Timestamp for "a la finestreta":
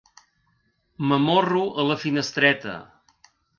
1.83-2.77